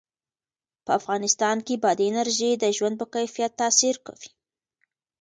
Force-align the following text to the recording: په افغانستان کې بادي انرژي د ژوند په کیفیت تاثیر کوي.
په 0.85 0.91
افغانستان 0.99 1.57
کې 1.65 1.81
بادي 1.83 2.05
انرژي 2.11 2.51
د 2.57 2.65
ژوند 2.77 2.95
په 3.01 3.05
کیفیت 3.15 3.51
تاثیر 3.61 3.95
کوي. 4.05 4.29